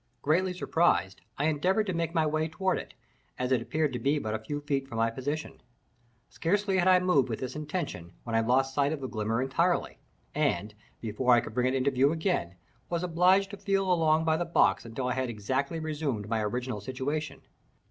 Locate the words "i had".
15.07-15.29